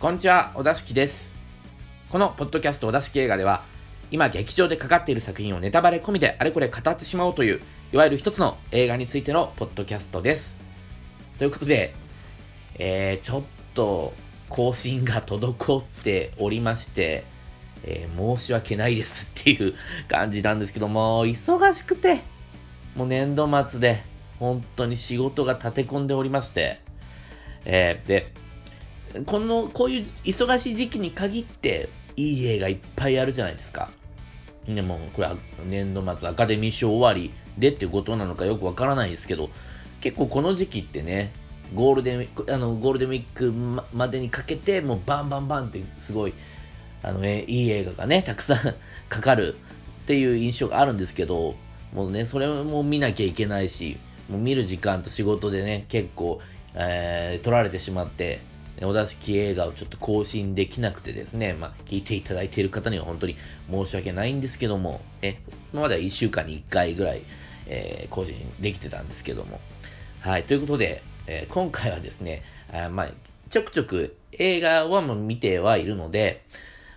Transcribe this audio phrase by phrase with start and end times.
[0.00, 1.34] こんにちは、小田敷です。
[2.08, 3.64] このポッドキャスト小田敷映画では、
[4.10, 7.60] 今劇場でかかっている作品をネタバレ込みであれこれ語ってしまおうという、
[7.92, 10.56] いわゆる一つの映画についてのポッドキャストです。
[11.36, 11.94] ということで、
[12.78, 13.42] えー、ちょっ
[13.74, 14.14] と
[14.48, 17.26] 更新が滞っておりまして、
[17.82, 19.74] えー申し訳ないですっていう
[20.08, 22.22] 感じなんですけども、忙しくて、
[22.96, 24.02] もう年度末で、
[24.38, 26.80] 本当に仕事が立て込んでおりまして、
[27.66, 28.32] えーで、
[29.26, 33.90] この、こういう忙しい時期に限って、いい映画いっぱいあるじゃないですか。
[34.66, 39.50] でも、これは年度末アカデミー賞終わりでっていうことなのかよくわからないですけど、
[40.00, 41.32] 結構この時期ってね、
[41.74, 43.52] ゴールデンウィーク、あの、ゴールデンウィーク
[43.92, 46.34] までにかけて、もうバンバンバンってすごい、
[47.02, 48.58] あの、えいい映画がね、 たくさん
[49.08, 49.54] かかる
[50.02, 51.54] っていう印象があるんですけど、
[51.92, 53.98] もうね、それも見なきゃいけないし、
[54.28, 56.40] もう見る時間と仕事でね、結構、
[56.74, 58.40] えー取られてしまって、
[58.82, 63.36] お出しき映画をちょっと更新できなくてですね、まあ、聞いていただいている方には本当に
[63.70, 67.22] 申し訳ないんですけども、ね、今までは1週間に1回ぐらい、
[67.66, 69.60] えー更新できてたんですけども。
[70.20, 73.10] はい、ということで、えー今回はですね、あまあ、
[73.50, 76.44] ちょくちょく映画はもう見てはいるので、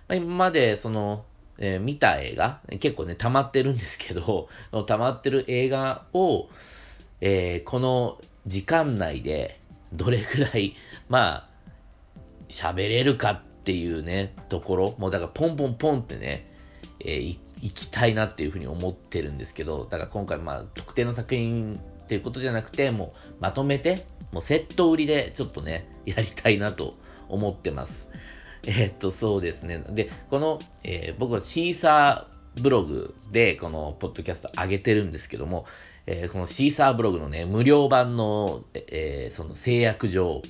[0.08, 1.24] まあ、今までその、
[1.58, 4.48] えー見た映画、結構ね、溜まってるんですけど、
[4.86, 6.48] 溜まってる映画を、
[7.20, 9.58] えーこの時間内で
[9.92, 10.76] どれぐらい、
[11.08, 11.53] まあ、
[12.48, 16.46] 喋れるかっていうね、ところ、もうだからポンポンポンってね、
[17.00, 23.08] えーい行きたいなっていうふうに思ってるんですけど、だから今回まあ特定の作品っていうことじゃなくて、もう
[23.40, 26.94] まとめて、もうセット売りでちょっとね、やりたいなと
[27.28, 28.10] 思ってます。
[28.66, 29.82] えーっと、そうですね。
[29.90, 35.64] で、この、えー僕はシーサーブログでこのポッドキャスト上げてるんですけども、
[36.06, 40.42] えーこのシーサーブログのね、無料版の、えーその制約上、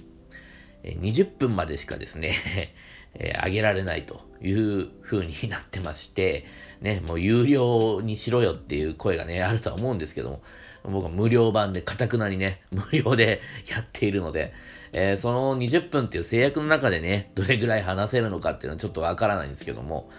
[0.84, 2.32] 20分までしかですね、
[3.14, 6.44] えー上げられないという風になってまして、
[6.80, 10.42] ね、もう有料にしろよっていう声がね、あるとは思うんですけども、
[10.82, 13.40] 僕は無料版で、かたくなにね、 無料で
[13.70, 14.52] やっているので、
[14.92, 20.10] えーその20分っていう制約の中でね、どれぐらい話せるのかっていうのはちょっとわからないんですけども、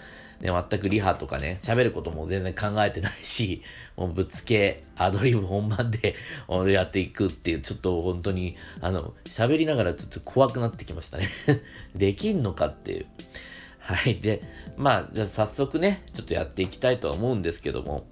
[0.45, 3.63] ね、全くリハとかね、喋ることも全然考えてないし、
[3.97, 6.16] もうぶっつけ、アドリブ本番で
[6.72, 11.28] やっていくっていう、ちょっと本当に、あの、喋りながらちょっと怖くなってきましたね。
[11.95, 13.05] できんのかっていう。
[13.79, 14.16] はい。
[14.16, 14.41] で、
[14.78, 18.05] まあ、じゃあ早速ね、ちょっとやっていきたいとは思うんですけども、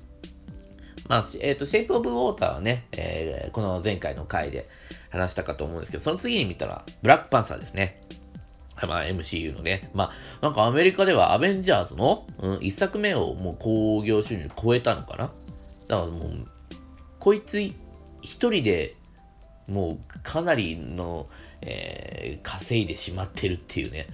[1.09, 4.65] まあ、えっ、と、シェイプオブウォーターはね、えーこの前回の回で
[5.09, 8.01] 話したかと思うんですけど、その次に見たら、ブラックパンサーですね。
[8.81, 9.89] まあ、MCU のね。
[9.93, 10.11] まあ、
[10.41, 15.31] なんかアメリカではアベンジャーズの、うん、一作目をもう興行収入超えたのかな？
[15.87, 16.31] だからもう、
[17.19, 17.75] こいつ一
[18.21, 18.95] 人で
[19.69, 21.25] もうかなりの、
[21.61, 24.07] えー稼いでしまってるっていうね、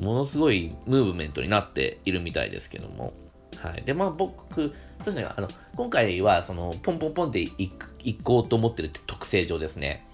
[0.00, 3.12] ものすごいムーブメントになっているみたいですけども。
[3.56, 3.82] はい。
[3.82, 4.72] で、まあ僕、そう
[5.04, 7.48] ですね、あの、今回はその、ポンポンポンってい
[8.22, 10.06] こうと思ってるって特性上ですね。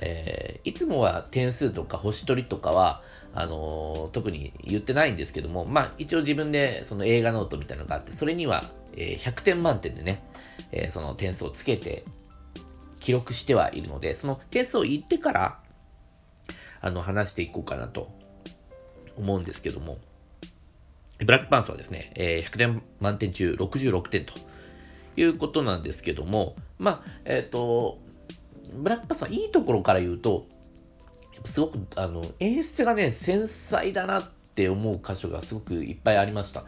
[0.00, 3.02] えーいつもは点数とか星取りとかは、
[3.34, 8.64] あのー特に言ってないんですけども、まあ一応自分でその映画ノートみたいなのがあって、それには、
[8.96, 10.22] えー100点満点でね、
[10.72, 12.04] えーその点数をつけて
[13.00, 15.58] 記録してはいるので、その点数を言ってから、
[16.82, 18.10] あの、話していこうかなと
[19.16, 19.98] 思うんですけども、
[21.18, 24.34] ブラックパンサーはですね、え100点満点中66点と
[25.16, 27.98] いうことなんですけども、まあ、えっ、と、
[28.72, 30.46] ブラックパスはいいところから言うと、
[31.44, 36.64] すごく、あの、演出がね、繊細だなって思う箇所がすごくいっぱいありました。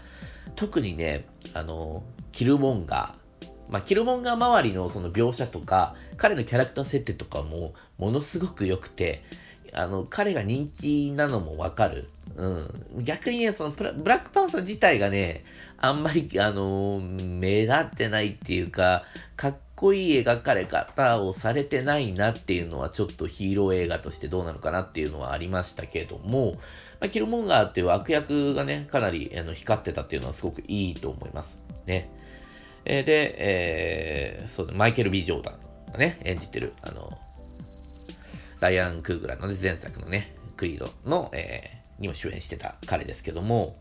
[0.57, 2.03] 特にね、あの、
[2.33, 9.23] キルモンガー、まあ、キルモンガー周りのその描写とか、彼のキャラクター設定とかも、ものすごく良くて、
[9.75, 12.07] あの、彼が人気なのもわかる。
[12.37, 13.05] うん。
[13.05, 15.45] 逆にね、そのブラ、ックパンサー自体がね、
[15.79, 19.05] あんまり、あの目立ってないっていうか、
[19.37, 26.53] かっこいい描かれ方をされてないなっていうのは、ちょっとヒーロー映画としてどうなのかなっていうのはありましたけども、
[27.01, 31.65] まあ、キルモンガーっていう悪役がね、かなりあの光ってたっていうのはすごくいいと思います。
[31.87, 32.11] ね。
[32.85, 37.11] えーで、えーそう、マイケル・ビジョーダンがね、演じてる、あの、
[38.63, 43.75] ライアン・クーグラーの前作のね、クリードの、えーにも主演してた彼ですけども、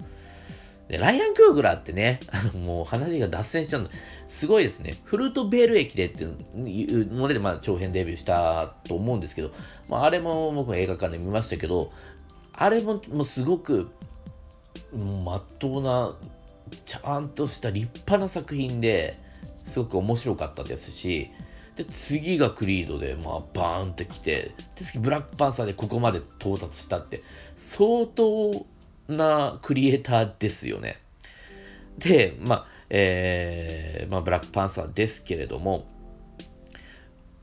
[0.88, 2.20] でライアン・クーグラーってね、
[2.66, 3.90] もう話が脱線しちゃうんだ。
[4.28, 5.02] すごいですね。
[5.04, 9.52] フルートベール駅でっていうので、まあ、長編デビューしたと思うんですけど、
[9.90, 11.92] まあ、あれも僕も映画館で見ましたけど、
[12.54, 13.90] あれももうすごく、
[14.94, 16.16] まっとうな、
[16.86, 19.18] ちゃんとした立派な作品で、
[19.66, 21.32] すごく面白かったですし、
[21.76, 27.22] で、次がクリードで、まあ、バーンって来て、で、次ブラックパンサーでここまで到達したって、
[27.56, 28.66] 相当
[29.08, 31.00] なクリエイターですよね。
[31.98, 35.86] で、まあ、えー、まあ、ブラックパンサーですけれども、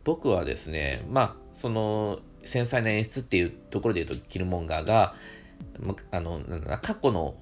[0.04, 5.14] 僕はですね、まあ、その、繊細な演出っていうところで言うと、キルモンガーが、
[5.80, 7.34] まあの、なんだ過去の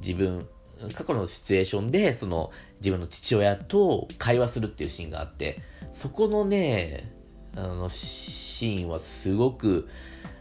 [0.00, 0.48] 自分、
[0.94, 5.60] 過去のシチュエーションで、その、自分の父親と会話するっていうシーンがあって、
[5.92, 7.12] そこのね、
[7.56, 9.88] あの、シーンはすごく、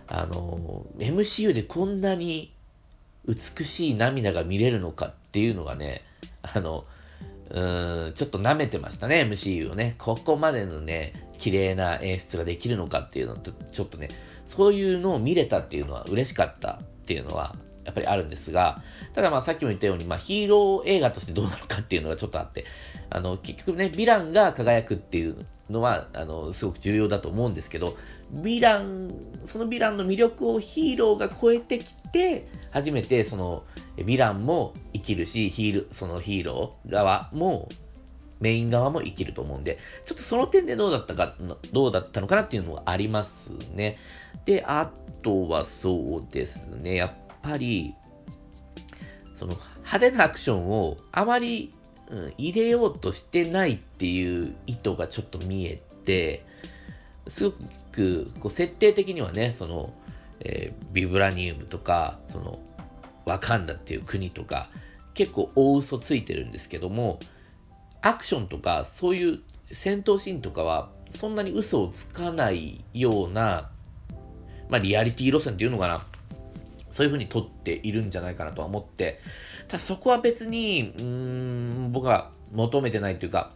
[0.08, 2.54] あの、MCU でこんなに
[3.28, 6.02] 美しい涙が見れるのかっていうのがね、
[6.42, 6.84] あの、
[7.50, 9.96] うん、ちょっと舐めてましたね、MCU をね。
[9.98, 14.10] ここまでのね、綺麗な演出ができるのかっていうのと、ちょっとね、
[14.46, 17.56] そういうのを見れたっていうのは嬉しかったっていうのは、
[17.88, 22.66] やっぱりあるんですが、ただまあさっきも言ったように、まあヒーロー映画としてどうなのかっていうのがちょっとあって、
[23.10, 25.38] あの、結局ね、ヴィランが輝くっていう
[25.70, 27.96] のは、あの、すごく重要だと思うんですけど、
[28.34, 29.10] ヴィラン、
[29.46, 33.64] そのヴィランの魅力をヒーローが超えてきて、初めてその、
[33.96, 37.70] ヴィランも生きるし、ヒール、そのヒーロー側も
[38.40, 41.34] メイン側も生きると思うんで、ちょっとその点でどうだったか、
[41.72, 43.98] どうだったのかなっていうのがありますね。
[44.46, 44.92] で、あ
[45.24, 47.12] とはそうですね、やっ
[47.42, 47.94] ぱり、
[49.36, 51.72] その派手なアクションをあまり、
[52.10, 56.46] うん、入れようとしてないっていう意図がちょっと見えて、
[57.28, 57.56] すご
[57.92, 59.94] くこう設定的にはね、その、
[60.40, 62.60] えー、ビブラニウムとか、その、
[63.26, 64.70] ワカンダっていう国とか、
[65.14, 67.20] 結構大嘘ついてるんですけども、
[68.02, 69.40] アクションとかそういう
[69.72, 73.70] 戦闘シーンとかはそんなに嘘をつかないような、
[74.70, 76.06] まあ、リアリティ路線っていうのかな。
[76.98, 79.20] そういう風に撮っているんじゃないかなとは思って、
[79.68, 83.52] ただそこは別に、うーん、僕は求めてないというか、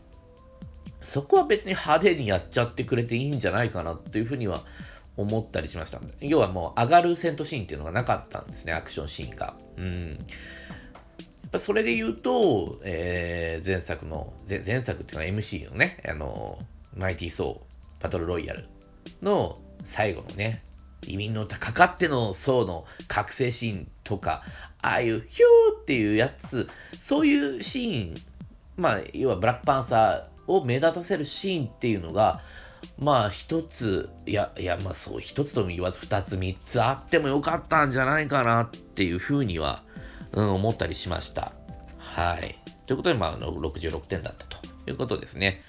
[1.01, 4.61] そこは別に派手にやっちゃってくれていいんじゃないかなっていうふうには
[5.17, 5.99] 思ったりしました。
[6.19, 9.55] 要はもう上がる戦闘シーンっていうのがなかったんですね、アクションシーンが。
[9.77, 10.19] うん。
[11.51, 16.57] ぱそれで言うと、えー、前作の、前作っていうか MC のね、あの、
[16.95, 18.67] マイティー・ソー、バトル・ロイヤル
[19.21, 20.61] の最後のね、
[21.06, 24.44] 移民の歌かかっての層の覚醒シーンとか、
[24.81, 26.69] ああいうヒューっていうやつ、
[27.00, 28.21] そういうシーン、
[28.77, 32.42] まあ、要はブラックパンサーを目立たせるシーンっていうのが、
[32.98, 39.83] まあ一つ、いや、いや、まあそう、一つとも言わず二つ三つあってもよかったんじゃないかなっていうふうには
[40.33, 41.51] うん、思ったりしました。
[41.98, 42.57] はい。
[42.88, 44.59] ということで、まあ、66点だったと
[44.89, 45.62] いうことですね。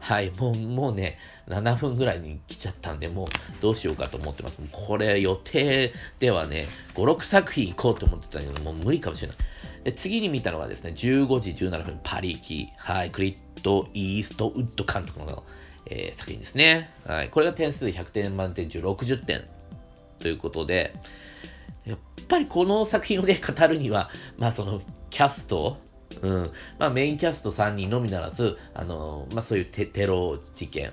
[0.00, 0.30] はい。
[0.30, 1.18] もう、もうね、
[1.48, 3.26] 7分ぐらいに来ちゃったんで、もう
[3.60, 4.60] どうしようかと思ってます。
[4.70, 9.36] これ予定ではね、5、6作品行こうと思ってたけど、もう無理かもしれない。
[9.84, 12.68] で次に見たのがですね、15時17分、パリキ。
[12.76, 13.10] はい。
[13.10, 15.44] クリット・イーストウッド監督の、
[15.86, 16.90] えー、作品ですね。
[17.06, 17.30] はい。
[17.30, 19.44] これが点数100点満点中60点
[20.18, 20.92] ということで、
[21.86, 21.98] やっ
[22.28, 25.78] ぱりこの作品をね、語るには、まあそのキャスト、
[26.20, 30.90] うん、まあメインキャスト3人のみならず、あの、まあそういうテテロ事件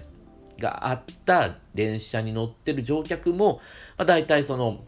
[0.60, 3.62] があった電車に乗ってる乗客も、
[3.98, 4.84] まあ大体その、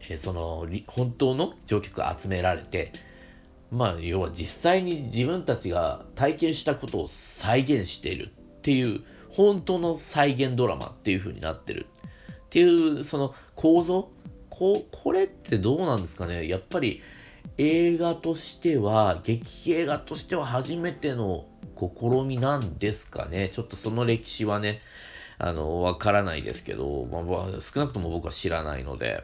[0.00, 2.92] えー、その、本当の乗客が集められて、
[3.70, 11.86] まあ要は実際に自分たちが体験したことを再現しているっていう、本当の再現ドラマっていう風になってる
[12.46, 14.08] っていうその構造？
[14.48, 16.46] こ、これってどうなんですかね？
[16.46, 17.02] やっぱり
[17.58, 21.46] 映画としては、劇映画としては初めての
[21.76, 24.80] 試みなんですかねちょっとその歴史はね、
[25.38, 29.22] あの、わからないですけど、まあ、少なくとも僕は知らないので、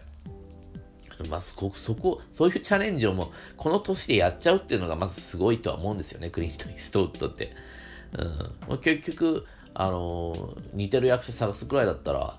[1.28, 7.50] まあ、そこ、そこ、そういうチャレンジをもう、この年でやっちゃうっていうのがまずすごいとは思うんですよね、クリント・イーストウッドって。
[8.68, 8.78] うん。
[8.78, 9.44] 結局、
[9.74, 12.38] あのー、似てる役者探すくらいだったら、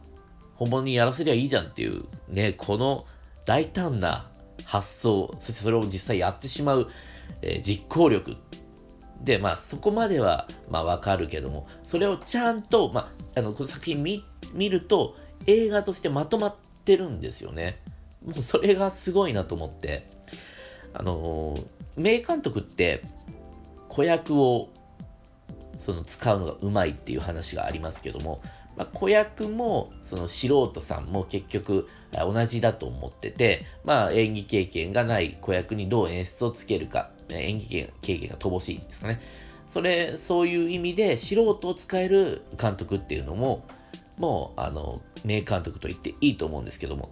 [0.56, 3.06] 本物にやらせりゃいいじゃんっていう、ね、この
[3.46, 4.31] 大胆な
[4.72, 6.88] 発想、そしてそれを実際やってしまう、
[7.42, 8.38] えー、実行力。
[9.22, 14.24] で、まあ、そこまでは、まあ、わかるけども、それをちゃんと、まあ、あの、この作品見、
[14.54, 17.76] 見ると、映画としてまとまってるんですよね。
[18.26, 20.08] もうそれがすごいなと思って。
[20.94, 23.02] あのー、名監督って、
[23.90, 24.70] 子役を、
[25.78, 28.40] その、使うのがうまいっていう話がありますけども、
[28.78, 39.22] まあ、子役もその素人さんも結局同じだと思ってて、まあ、演技経験がない子役にどう演出をつけるか、演技経験が乏しいんですかね。
[39.68, 43.66] それ、そういう意味で素人を使える監督っていうのも、
[44.18, 47.10] もう、あの、名監督と言っていいと思うんですけども、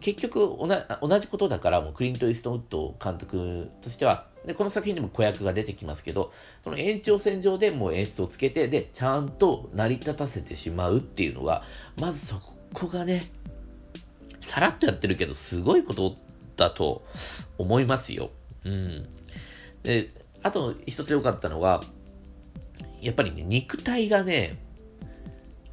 [0.00, 0.56] 結局
[1.00, 6.32] 同じことだからもうクリント・イーストウッド監督としてはでこの作品でも子役が出てきますけど
[6.62, 11.62] その延長線上でもう演出をつけてでちゃんと成り立たせてしまうっていうのが
[12.00, 12.40] まずそ
[12.72, 13.30] こがね
[14.42, 16.14] さらっとやってるけどすごいこと
[16.56, 17.04] だと
[17.58, 18.30] 思いますよ。
[18.66, 19.08] うん。
[19.82, 20.08] で、
[20.42, 21.82] あと一つ良かったのは、
[23.00, 24.58] やっぱりね、肉体がね、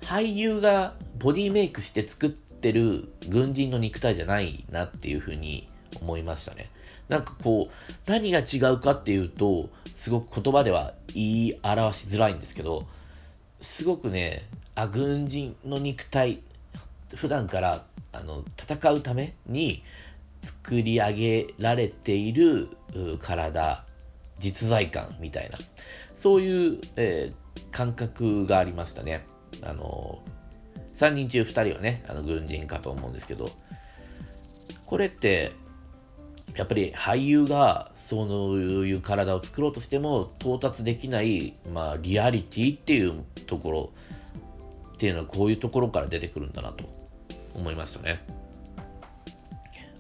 [0.02, 5.68] 俳優がボディメイクして作ってる軍人の肉体じゃないなっていうふうに
[6.02, 6.68] 思いましたね。
[7.08, 12.88] なんかこう、何が違うかっていうと、すごく言葉では言い表しづらいんですけど、
[13.60, 16.42] すごくね、あ、軍人の肉体、
[17.16, 19.84] 普段からあの戦うために
[20.42, 22.70] 作り上げられている
[23.20, 23.84] 体、
[24.40, 25.58] 実在感みたいな、
[26.14, 29.26] そういう、えー、感覚がありましたね。
[29.62, 30.22] あの、
[30.96, 33.50] 3人中2人はね、あの軍人かと思うんですけど、
[34.86, 35.52] これって、
[36.56, 38.28] やっぱり俳優がそう
[38.60, 43.92] いう体を作ろうとしても到達できない、まあ、リアリティっていうところ
[44.94, 46.84] っていうのはこういうところから出てくるんだなと
[47.60, 48.24] 思いましたね。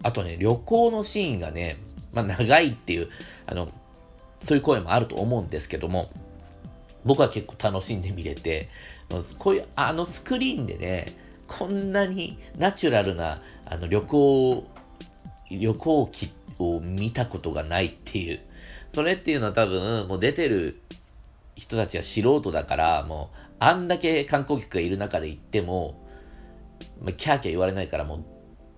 [0.03, 1.77] あとね、旅行のシーンがね、
[2.13, 3.09] まあ、長いっていう、
[3.45, 3.67] あの、
[4.41, 6.09] そういう声もあると思うんですけども、
[7.05, 8.69] 僕は結構楽しんで見れて、
[9.37, 11.07] こういう、あのスクリーンでね、
[11.47, 14.67] こんなにナチュラルなあの旅行、
[15.49, 18.39] 旅行機を見たことがないっていう、
[18.93, 20.81] それっていうのは多分、もう出てる
[21.55, 25.98] 人たちは素人だから、もう、あんだけ観光客がいる中で行っても、
[27.01, 28.25] まあ、キャーキャー言われないから、もう、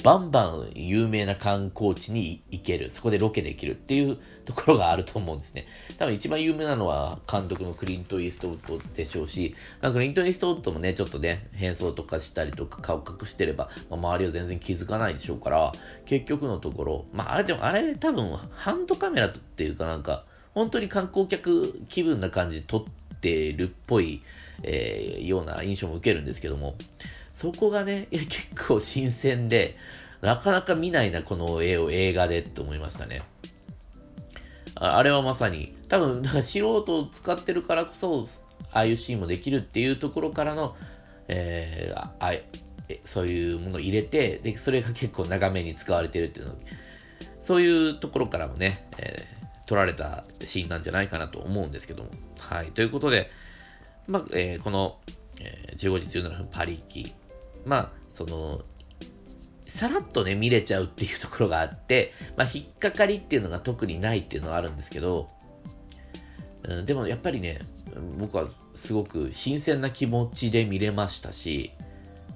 [0.03, 2.89] バンバン有名な観光地に行ける。
[2.89, 5.67] そこでロケできるっていうところがあると思うんですね。
[5.97, 15.71] 多分一番有名なのは監督のクリント・イーストウッドでしょうしま、クリント・イーストウッドもね、ちょっとね、変装とかしたりとか顔隠してれば、まあ、周りは全然気づかないでしょうから、
[16.05, 24.21] 結局のところ、まああれでもあれ多分ハンドカメラっていうかなんか、本当に観光客気分な感じで撮ってるっぽい、
[24.63, 26.75] えー、ような印象も受けるんですけども、
[27.41, 29.73] そこがね、いや結構新鮮で、
[30.21, 33.23] なかなか見ないな、この絵を映画でって思いましたね。
[34.75, 38.27] ああれはまさに、多分、素人を使ってるからこそ、
[38.71, 40.75] ああいうシーンもできるっていうところからの、
[41.29, 42.33] えー、あ
[43.05, 46.53] そういうものを入れて、で、それが結構長めに使われてるっていうの
[47.41, 52.11] そういうところからもね、えー、撮られたシーンなんじゃないかなと思うんですけども。
[52.37, 52.71] はい。
[52.71, 53.31] ということで、
[54.07, 54.99] まあ、えー、この、
[55.39, 57.15] えー、15時17分パリ行き、
[57.65, 58.61] まあ、その、
[59.61, 65.27] さらっとね、見れちゃうっていうところがあって、まあ、引っかかりっていうのが特にないっていうのはあるんですけど、
[66.63, 67.59] うん、でもやっぱりね、
[68.19, 71.71] 僕はすごく新鮮な気持ちで見れましたし、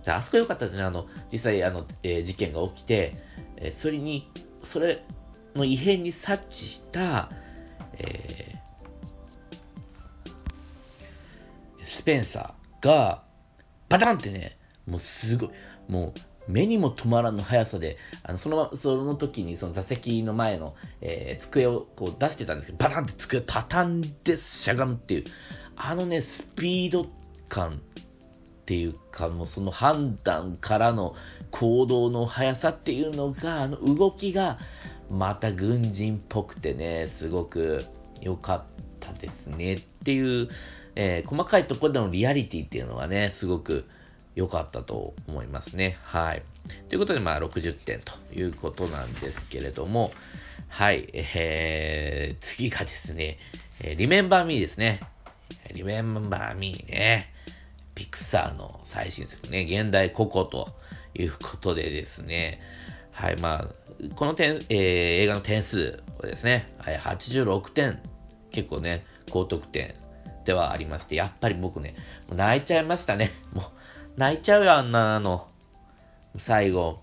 [0.07, 0.83] あそこ良かったですね。
[0.83, 3.13] あの、実際、あの、えー、事件が起きて、
[3.57, 4.29] えー、それに、
[4.63, 5.03] それ
[5.55, 7.29] の異変に察知した、
[7.97, 13.23] えー、スペンサーが、
[13.89, 15.49] バタンってね、もうすごい、
[15.87, 25.23] もう目にも止まらぬ速さで、あのそのその時にその座席の前の、えー、机をこう出してたんですけど、バタンって机を畳んでしゃがむっていう、
[25.75, 27.07] あのね、スピード
[27.49, 27.73] 感っ
[28.65, 31.15] ていうか、もうその判断からの
[31.51, 34.59] 行動の速さっていうのが、あの動きが、
[35.09, 37.85] また軍人っぽくてね、すごく
[38.21, 38.63] 良かっ
[38.99, 40.49] たですねっていう、
[40.95, 43.85] えー、細かいところでのリアリティっていうのがね、すごく、
[44.35, 45.97] 良かったと思いますね。
[46.03, 46.43] はい。
[46.89, 50.11] ということで、まあ、60点ということなんですけれども、
[50.67, 51.09] はい。
[51.13, 53.37] えー、次がですね、
[53.79, 54.99] えー、Remember Me ですね。
[55.73, 57.33] Remember Me ね。
[57.95, 60.67] ピクサーの最新作ね、現代ココと
[61.17, 62.61] いうことでですね、
[63.13, 63.67] はい、まあ、
[64.15, 64.77] この点、えー、
[65.21, 67.99] 映画の点数はですね、はい、86点、
[68.51, 69.01] 結構ね、
[69.31, 69.93] 高得点
[70.43, 71.95] ではありまして、やっぱり僕ね、
[72.29, 73.31] 泣いちゃいましたね。
[73.53, 73.65] もう、
[74.17, 75.47] 泣いちゃうよ、あんなの。
[76.37, 76.95] 最後。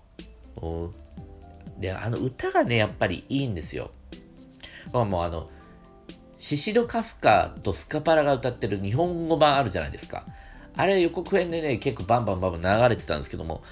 [1.79, 3.91] で、あの歌がね、やっぱりいいんですよ。
[4.93, 5.47] まあもうあの、
[6.39, 10.25] シシド・カフカとスカパラが歌ってる日本語版あるじゃないですか。
[10.75, 13.63] あれ予告編でね、結構バンバンバンバン流れてたんですけども、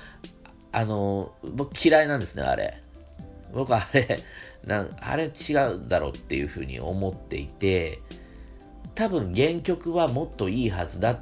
[0.71, 2.79] あの、僕嫌いなんですね、あれ。
[3.53, 4.19] 僕あれ、
[4.63, 7.99] なあれ違うだろうっていうふうに思っていて、
[8.93, 11.19] 多分原曲はもっといいはずだっ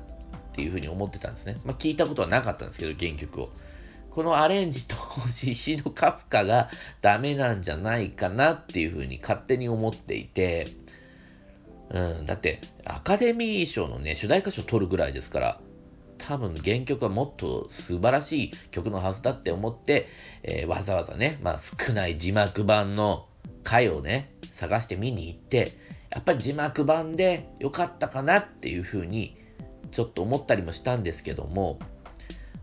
[0.50, 1.56] っていうふうに思ってたんですね。
[1.66, 3.50] まあ、聞いたことはなかったんですけど、原曲を。
[4.10, 4.96] このアレンジと
[5.28, 6.70] シシドカフカが
[7.02, 10.68] ダメなんじゃないかなっていうふうに勝手に思っていて、
[11.90, 15.62] うん、だってアカデミー賞のね、主題歌賞取るぐらいですから、
[16.18, 20.08] 多分原曲はもっと素晴らしい曲のはずだって思って、
[20.44, 23.28] えー、わざわざね、まあ少ない字幕版の
[23.64, 25.78] 回をね、探して見に行って、
[26.10, 29.39] やっぱり字幕版で良かったかなっていうふうに
[29.92, 31.80] ちょっと思ったりもしたんですけども、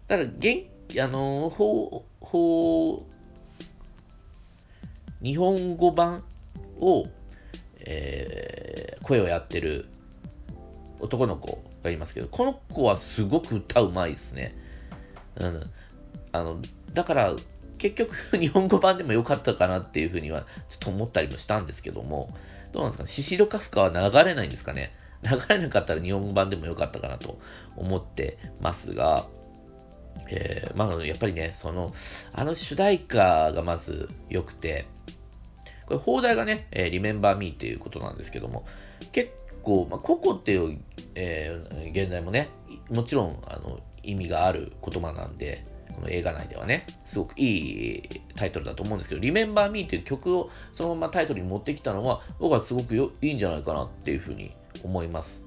[0.07, 6.23] ただ、元あの、ほう、ほう、日本語版
[6.81, 7.05] を、
[7.81, 9.87] えー、声をやってる
[11.01, 14.55] 男の子がいますけど、この子はすごく歌うまいですね。
[15.37, 15.63] うん。
[16.33, 16.61] あの、
[16.93, 17.35] だから、
[17.79, 22.29] 結局、 日本語版でも良かったかなっていうふうには、ちょっと思ったりもしたんですけども、
[22.73, 24.93] どうなんですかね、シシドカフカは流れないんですかね？
[25.31, 27.39] 流れなかったら日本版でも良かったかなと
[27.77, 29.27] 思ってますが、
[30.29, 31.93] えー、まあ、やっぱりね、その、
[32.33, 34.87] あの主題歌がまず良くて、
[35.87, 38.67] これ、放題がね、えー、Remember Me っていうことなんですけども、
[39.13, 40.79] 結構、まあ、ココっていう、
[41.15, 42.49] えー、現代もね、
[42.91, 45.63] もちろん、あの、意味がある言葉なんで、
[45.97, 48.03] この映画内ではね、すごくいい
[48.35, 54.53] タイトルだと思うんですけど、Remember Me っていう曲をそのままタイトルに持ってきたのは、僕はすごくよいいんじゃないかなっていうふうに
[54.85, 55.43] 思います。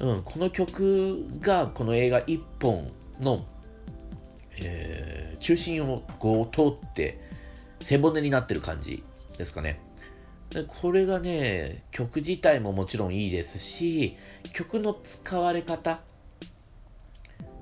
[0.00, 2.88] うん、この曲がこの映画一本
[3.20, 3.46] の
[4.64, 7.20] えー、中心をこう通って
[7.80, 9.02] 背骨になってる感じ
[9.38, 9.80] ですかね。
[10.50, 14.16] でこれがね、曲自体ももちろんいいですし、
[14.52, 16.00] 曲の使われ方、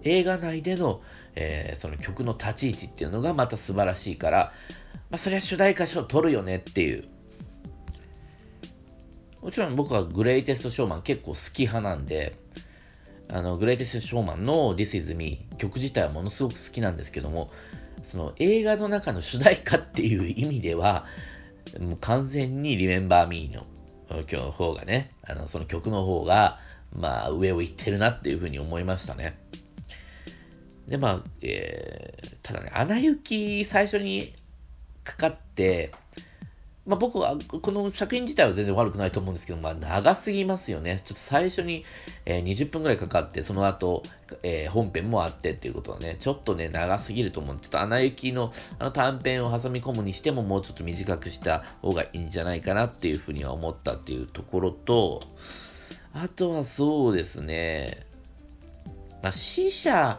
[0.03, 1.01] 映画内での、
[1.41, 4.53] えー、その曲の立ち位置っていうのがまた素晴らしいから、
[5.11, 7.09] まあ、そりゃ主題歌賞取るよねっていう。
[9.43, 12.35] もちろん僕はグレイテストショーマン結構好き派なんで、
[13.33, 17.49] あの、グレイテストショーマンの This Is Me 曲自体はものすごく好きなんですけども、
[18.03, 21.07] その映画の中の主題歌っていう意味では、
[21.79, 23.63] もう完全に Remember Me の
[24.11, 26.59] 今日の方がね、あの、その曲の方が、
[26.99, 29.39] まあ、上を行ってるなっていうふうに思いましたね。
[30.91, 34.35] で、まあ、えー、ただね、アナ雪最初に
[35.05, 35.93] かかって、
[36.85, 41.01] まあ、僕はこの作品自体は全然悪くないと思うんですけど、まあ、長すぎますよね。
[41.05, 41.85] ちょっと最初に、
[42.27, 44.03] えー、20分くらいかかって、その後、
[44.43, 47.57] えー、本編もあってっていうことはね、ちょっとね、長すぎると思う。
[47.59, 55.23] ちょっと穴行きのあの短編を挟み込むにしても、もうちょっと短くした方がいいんじゃないかなっていうふうには思ったっていうところと、
[56.13, 58.05] あとはそうですね、
[59.23, 60.19] まあ、死者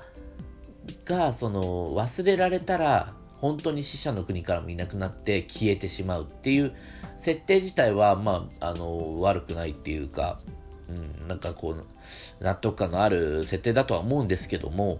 [1.06, 6.74] がその忘れられたら本当に死者の国からもいなくなって消えてしまうっていう
[7.18, 10.40] 設定自体は、まあ、あの、悪くないっていうか、
[10.90, 15.00] うん、なんかこう、納得感のある設定だとは思うんですけども、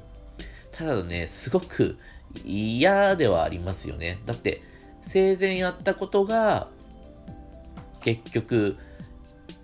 [0.72, 1.98] ただね、すごく
[2.46, 4.20] 嫌ではありますよね。
[4.26, 4.62] だって、
[5.02, 6.70] 生前やったことが、
[8.02, 8.78] 結局、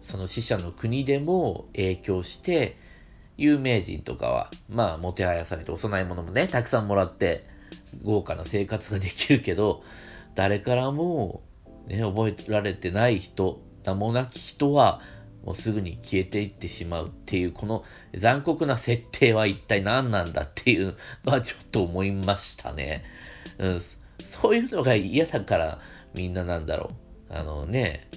[0.01, 2.77] その死者の国でも影響して、
[3.37, 7.45] 有名人とかは、まあ、もてはやされて、お供え物もね、たくさんもらって、
[8.03, 9.83] 豪華な生活ができるけど、
[10.35, 11.41] 誰からも、
[11.87, 15.01] ね、覚えられてない人、名もなき人は、
[15.45, 23.05] もうすぐに消えていってしまうっていう、この残酷な設定は一体何なんだっていうのはちょっと思いましたね。
[23.57, 23.79] うん、
[24.23, 25.79] そういうのが嫌だから、
[26.13, 26.91] みんななんだろ
[27.29, 27.33] う。
[27.33, 28.09] あのね、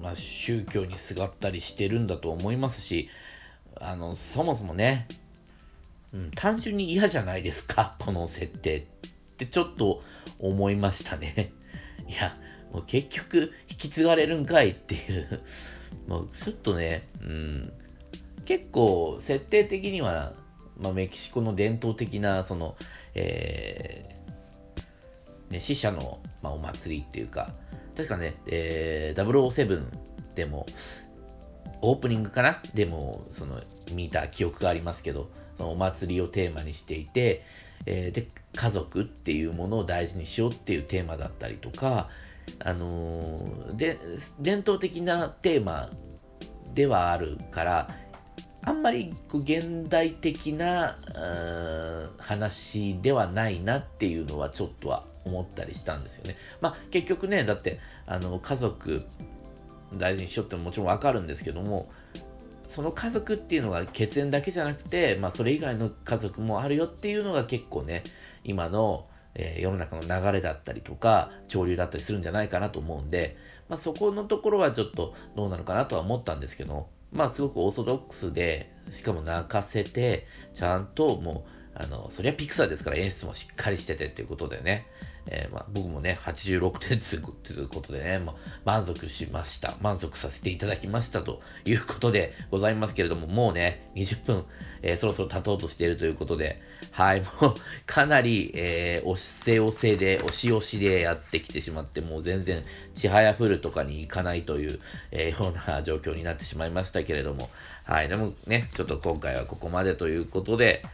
[0.00, 3.08] まあ宗教にすがったりしてるんだと思いますし、
[3.80, 5.08] あの、そもそもね、
[6.12, 8.82] うん、単純に嫌じゃないですか、 この設定っ
[9.36, 10.00] てちょっと
[10.38, 11.52] 思いましたね。
[12.08, 12.34] いや、
[12.72, 15.42] もう結局引き継がれるんかいっていう
[16.06, 17.72] もうちょっとね、うん、
[18.46, 20.32] 結構設定的には、
[20.76, 22.76] まあ、メキシコの伝統的な、その、
[23.14, 27.52] えー、ね、死者の、まあ、お祭りっていうか、
[27.96, 30.66] 確かね、えー、007でも、
[31.86, 32.60] オープニングかな？
[32.74, 33.60] でも、その、
[33.92, 37.44] 見た記憶がありますけど、そのお祭りをテーマにしていて、
[37.86, 42.08] えー、で、家族っていうものを大事にしようっていうテーマだったりとか、
[42.58, 43.98] あのー、で、
[44.40, 45.90] 伝統的なテーマ
[46.74, 47.88] ではあるから、
[48.66, 50.96] あんまり現代的な
[52.18, 56.36] 話ではないなっていうのはちょっとは思ったりしたんですよね。
[56.62, 59.02] まあ結局ね、だってあの家族
[59.98, 61.86] 大事にしようってももちろんわかるんですけども、
[62.68, 68.02] その家族っていうのが血縁だけじゃなくて、まあ、それ以外の家族もあるよっていうのが結構ね、
[68.42, 73.36] 今の、えー、世の中の流れだったりとか、潮流だったりするんじゃないかなと思うんで、
[73.68, 84.86] まあ、そこのところはちょっとどうなのかなとは思ったんですけど、まあ、すごくオーソドックスで、しかも泣かせて、ちゃんともう、あの、そりゃピクサーですから演出もしっかりしててっていうことでね、
[85.30, 86.98] えー、まあ、僕もね、86点
[87.42, 88.34] ということでね、まあ、
[88.64, 89.76] 満足しました。
[89.80, 94.44] 満足させていただきましたということでございますけれども、もうね、20分、
[94.82, 96.58] えー、そろそろ経とうとしているということで、
[96.90, 97.54] はい、もう
[97.86, 102.62] かなり、えー、押せ押せで、押し押しでやってきてしまって、もう全然、
[102.94, 104.78] ちはやふるとかに行かないという、
[105.10, 107.48] えー、ような状況になってしまいましたけれども、
[107.84, 110.84] はい、でもね、ちょっと今回はここまでということで、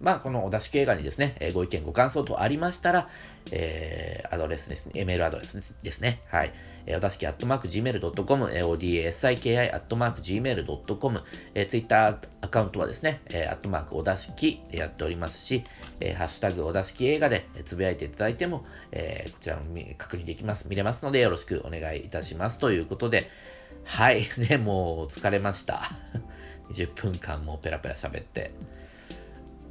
[0.00, 3.08] まあ、このお出し映画にですね、えー、ご意見、ご感想とありましたら、
[3.50, 6.18] えー、アドレスですね、メールアドレスですね。
[6.30, 6.52] はい。
[6.86, 11.22] えー、お出しきアットマーク gmail.com、えー、odasiki アットマーク gmail.com、
[11.54, 15.62] えー、ツイッターアカウントはですね、えー、アットマークお出しきやっておりますし、
[16.00, 19.62] えー、ハッシュタグお出しき映画でつぶやいていただいても、えー、こちらも
[19.98, 22.58] 確認できます、見れますのでよろしくお願いいたします。
[22.58, 23.28] ということで、
[23.84, 24.26] はい。
[24.38, 25.80] ね、もう疲れました。
[26.70, 28.50] 20分間もペラペラ喋って。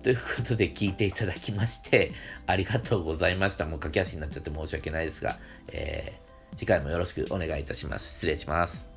[0.03, 2.11] ということで聞いていただきまして、
[2.45, 3.65] ありがとうございました。
[3.65, 5.39] もう駆け足になっちゃって申し訳ないですが、
[5.71, 8.13] えー、次回もよろしくお願いいたします。
[8.15, 8.92] 失礼します。